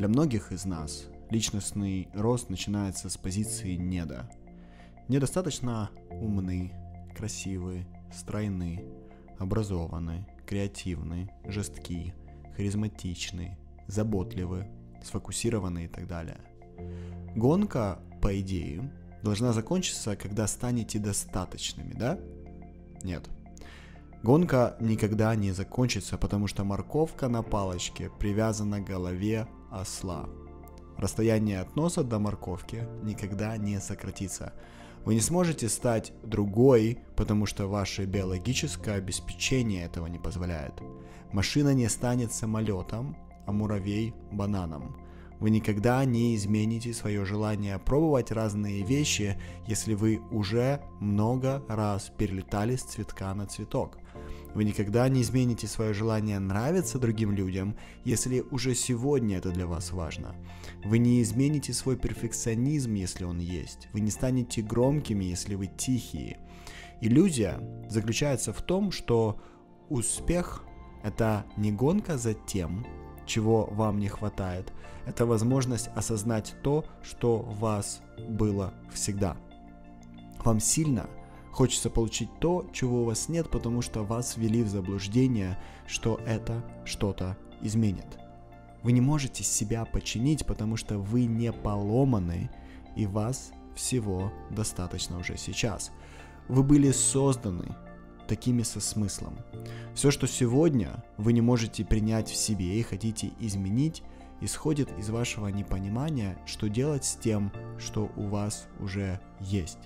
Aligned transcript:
Для 0.00 0.08
многих 0.08 0.50
из 0.50 0.64
нас 0.64 1.08
личностный 1.28 2.08
рост 2.14 2.48
начинается 2.48 3.10
с 3.10 3.18
позиции 3.18 3.74
«неда». 3.74 4.30
Недостаточно 5.08 5.90
умны, 6.10 6.72
красивы, 7.14 7.86
стройны, 8.10 8.82
образованы, 9.38 10.26
креативны, 10.46 11.28
жестки, 11.44 12.14
харизматичны, 12.56 13.58
заботливы, 13.88 14.68
сфокусированы 15.04 15.84
и 15.84 15.88
так 15.88 16.08
далее. 16.08 16.40
Гонка, 17.36 17.98
по 18.22 18.40
идее, 18.40 18.90
должна 19.22 19.52
закончиться, 19.52 20.16
когда 20.16 20.46
станете 20.46 20.98
достаточными, 20.98 21.92
да? 21.92 22.18
Нет. 23.02 23.28
Гонка 24.22 24.78
никогда 24.80 25.34
не 25.34 25.52
закончится, 25.52 26.16
потому 26.16 26.46
что 26.46 26.64
морковка 26.64 27.28
на 27.28 27.42
палочке 27.42 28.08
привязана 28.18 28.80
к 28.80 28.86
голове 28.86 29.46
осла. 29.70 30.28
Расстояние 30.96 31.60
от 31.60 31.76
носа 31.76 32.04
до 32.04 32.18
морковки 32.18 32.86
никогда 33.02 33.56
не 33.56 33.80
сократится. 33.80 34.52
Вы 35.04 35.14
не 35.14 35.20
сможете 35.20 35.68
стать 35.68 36.12
другой, 36.22 36.98
потому 37.16 37.46
что 37.46 37.66
ваше 37.66 38.04
биологическое 38.04 38.96
обеспечение 38.96 39.84
этого 39.84 40.06
не 40.06 40.18
позволяет. 40.18 40.74
Машина 41.32 41.72
не 41.72 41.88
станет 41.88 42.32
самолетом, 42.32 43.16
а 43.46 43.52
муравей– 43.52 44.14
бананом. 44.30 44.96
Вы 45.38 45.48
никогда 45.48 46.04
не 46.04 46.36
измените 46.36 46.92
свое 46.92 47.24
желание 47.24 47.78
пробовать 47.78 48.30
разные 48.30 48.82
вещи, 48.82 49.40
если 49.66 49.94
вы 49.94 50.20
уже 50.30 50.82
много 51.00 51.64
раз 51.66 52.12
перелетали 52.18 52.76
с 52.76 52.82
цветка 52.82 53.32
на 53.32 53.46
цветок. 53.46 53.96
Вы 54.54 54.64
никогда 54.64 55.08
не 55.08 55.22
измените 55.22 55.66
свое 55.66 55.92
желание 55.92 56.38
нравиться 56.38 56.98
другим 56.98 57.32
людям, 57.32 57.76
если 58.04 58.40
уже 58.50 58.74
сегодня 58.74 59.38
это 59.38 59.50
для 59.50 59.66
вас 59.66 59.92
важно. 59.92 60.34
Вы 60.84 60.98
не 60.98 61.22
измените 61.22 61.72
свой 61.72 61.96
перфекционизм, 61.96 62.94
если 62.94 63.24
он 63.24 63.38
есть. 63.38 63.88
Вы 63.92 64.00
не 64.00 64.10
станете 64.10 64.62
громкими, 64.62 65.24
если 65.24 65.54
вы 65.54 65.66
тихие. 65.66 66.38
Иллюзия 67.00 67.60
заключается 67.88 68.52
в 68.52 68.60
том, 68.60 68.90
что 68.90 69.40
успех– 69.88 70.64
это 71.02 71.46
не 71.56 71.72
гонка 71.72 72.18
за 72.18 72.34
тем, 72.34 72.86
чего 73.26 73.66
вам 73.66 73.98
не 73.98 74.08
хватает. 74.08 74.72
Это 75.06 75.24
возможность 75.24 75.88
осознать 75.94 76.54
то, 76.62 76.84
что 77.02 77.38
у 77.38 77.52
вас 77.52 78.02
было 78.28 78.74
всегда. 78.92 79.36
Вам 80.44 80.60
сильно 80.60 81.08
хочется 81.52 81.90
получить 81.90 82.28
то, 82.40 82.66
чего 82.72 83.02
у 83.02 83.04
вас 83.04 83.28
нет, 83.28 83.50
потому 83.50 83.82
что 83.82 84.02
вас 84.02 84.36
ввели 84.36 84.62
в 84.62 84.68
заблуждение, 84.68 85.58
что 85.86 86.20
это 86.26 86.64
что-то 86.84 87.36
изменит. 87.60 88.18
Вы 88.82 88.92
не 88.92 89.00
можете 89.00 89.44
себя 89.44 89.84
починить, 89.84 90.46
потому 90.46 90.76
что 90.76 90.98
вы 90.98 91.26
не 91.26 91.52
поломаны, 91.52 92.50
и 92.96 93.06
вас 93.06 93.52
всего 93.74 94.32
достаточно 94.50 95.18
уже 95.18 95.36
сейчас. 95.36 95.90
Вы 96.48 96.62
были 96.62 96.90
созданы 96.90 97.76
такими 98.26 98.62
со 98.62 98.80
смыслом. 98.80 99.38
Все, 99.94 100.10
что 100.10 100.26
сегодня 100.26 101.04
вы 101.16 101.32
не 101.32 101.40
можете 101.40 101.84
принять 101.84 102.30
в 102.30 102.36
себе 102.36 102.78
и 102.78 102.82
хотите 102.82 103.32
изменить, 103.40 104.02
исходит 104.40 104.88
из 104.98 105.10
вашего 105.10 105.48
непонимания, 105.48 106.38
что 106.46 106.68
делать 106.68 107.04
с 107.04 107.16
тем, 107.16 107.52
что 107.78 108.10
у 108.16 108.28
вас 108.28 108.66
уже 108.78 109.20
есть. 109.40 109.78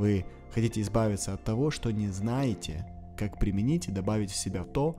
Вы 0.00 0.24
хотите 0.52 0.80
избавиться 0.80 1.34
от 1.34 1.44
того, 1.44 1.70
что 1.70 1.90
не 1.90 2.08
знаете, 2.08 2.86
как 3.16 3.38
применить 3.38 3.88
и 3.88 3.92
добавить 3.92 4.30
в 4.30 4.36
себя 4.36 4.64
то, 4.64 4.96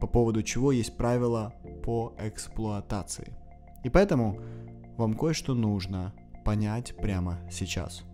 по 0.00 0.06
поводу 0.06 0.42
чего 0.42 0.72
есть 0.72 0.96
правила 0.96 1.54
по 1.84 2.14
эксплуатации. 2.18 3.32
И 3.84 3.90
поэтому 3.90 4.40
вам 4.96 5.14
кое-что 5.14 5.54
нужно 5.54 6.14
понять 6.44 6.96
прямо 6.96 7.40
сейчас. 7.50 8.04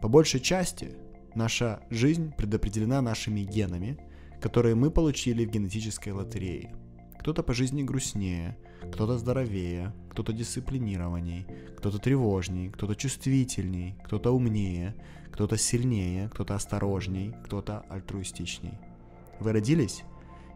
По 0.00 0.08
большей 0.08 0.40
части 0.40 0.96
Наша 1.34 1.80
жизнь 1.88 2.32
предопределена 2.36 3.00
нашими 3.00 3.40
генами, 3.40 3.96
которые 4.40 4.74
мы 4.74 4.90
получили 4.90 5.46
в 5.46 5.50
генетической 5.50 6.10
лотерее. 6.10 6.74
Кто-то 7.22 7.44
по 7.44 7.54
жизни 7.54 7.84
грустнее, 7.84 8.58
кто-то 8.92 9.16
здоровее, 9.16 9.94
кто-то 10.10 10.32
дисциплинированней, 10.32 11.46
кто-то 11.76 11.98
тревожней, 11.98 12.68
кто-то 12.68 12.96
чувствительней, 12.96 13.96
кто-то 14.04 14.32
умнее, 14.32 14.96
кто-то 15.30 15.56
сильнее, 15.56 16.28
кто-то 16.30 16.56
осторожней, 16.56 17.32
кто-то 17.44 17.84
альтруистичней. 17.88 18.74
Вы 19.38 19.52
родились 19.52 20.02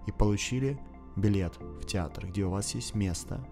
и 0.09 0.13
получили 0.13 0.79
билет 1.15 1.57
в 1.61 1.87
театр, 1.87 2.27
где 2.27 2.45
у 2.45 2.51
вас 2.51 2.75
есть 2.75 2.97
место, 2.97 3.47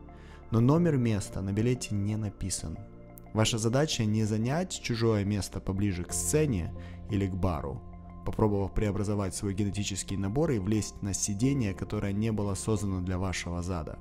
но 0.51 0.61
номер 0.61 0.97
места 0.97 1.41
на 1.41 1.53
билете 1.53 1.95
не 1.95 2.17
написан– 2.17 2.77
Ваша 3.35 3.59
задача 3.59 4.05
не 4.05 4.23
занять 4.23 4.81
чужое 4.81 5.25
место 5.25 5.59
поближе 5.59 6.05
к 6.05 6.13
сцене 6.13 6.73
или 7.11 7.27
к 7.27 7.35
бару, 7.35 7.83
попробовав 8.25 8.73
преобразовать 8.73 9.35
свой 9.35 9.55
генетический 9.55 10.17
набор 10.17 10.51
и 10.51 10.59
влезть 10.59 11.03
на 11.03 11.15
сиденье, 11.15 11.75
которое 11.75 12.13
не 12.13 12.33
было 12.33 12.55
создано 12.55 13.01
для 13.01 13.19
вашего 13.19 13.63
зада. 13.63 13.99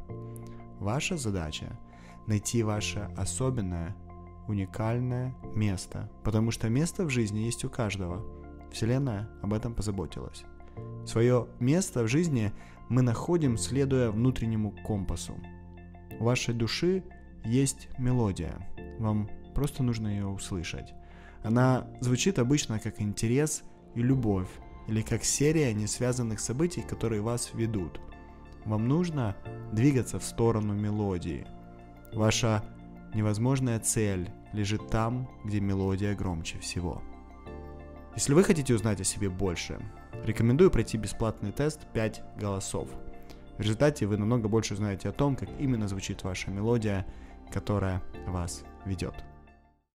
Ваша 0.80 1.18
задача– 1.18 1.80
найти 2.28 2.64
ваше 2.64 3.10
особенное, 3.18 3.96
уникальное 4.48 5.36
место, 5.56 6.10
потому 6.24 6.52
что 6.52 6.70
место 6.70 7.06
в 7.06 7.10
жизни 7.10 7.40
есть 7.40 7.64
у 7.66 7.70
каждого. 7.70 8.26
Вселенная 8.72 9.30
об 9.42 9.54
этом 9.54 9.74
позаботилась. 9.74 10.44
Свое 11.06 11.48
место 11.60 12.04
в 12.04 12.08
жизни 12.08 12.52
мы 12.90 13.02
находим, 13.02 13.58
следуя 13.58 14.12
внутреннему 14.12 14.72
компасу. 14.86 15.36
У 16.20 16.24
вашей 16.24 16.54
души 16.54 17.04
есть 17.46 17.90
мелодия– 17.98 18.68
вам 19.00 19.30
просто 19.54 19.84
нужно 19.84 20.08
ее 20.08 20.28
услышать. 20.28 20.94
Она 21.44 21.88
звучит 22.00 22.40
обычно 22.40 22.80
как 22.80 23.02
интерес 23.02 23.64
и 23.96 24.02
любовь, 24.02 24.50
или 24.88 25.02
как 25.02 25.24
серия 25.24 25.74
несвязанных 25.74 26.40
событий, 26.40 26.82
которые 26.82 27.22
вас 27.22 27.52
ведут. 27.54 28.00
Вам 28.66 28.88
нужно 28.88 29.36
двигаться 29.72 30.20
в 30.20 30.24
сторону 30.24 30.74
мелодии. 30.74 31.46
Ваша 32.14 32.64
невозможная 33.14 33.80
цель 33.80 34.30
лежит 34.54 34.90
там, 34.90 35.30
где 35.44 35.60
мелодия 35.60 36.16
громче 36.16 36.60
всего. 36.60 37.02
Если 38.16 38.34
вы 38.34 38.44
хотите 38.44 38.74
узнать 38.74 39.02
о 39.02 39.04
себе 39.04 39.30
больше, 39.30 39.80
рекомендую 40.24 40.70
пройти 40.70 40.98
бесплатный 40.98 41.52
тест 41.52 41.82
5 41.94 42.24
голосов. 42.38 42.88
В 43.58 43.62
результате 43.62 44.06
вы 44.06 44.18
намного 44.18 44.48
больше 44.48 44.74
узнаете 44.74 45.10
о 45.10 45.14
том, 45.14 45.36
как 45.36 45.50
именно 45.60 45.88
звучит 45.88 46.24
ваша 46.24 46.52
мелодия, 46.52 47.06
которая 47.52 48.02
вас 48.28 48.64
ведет. 48.86 49.16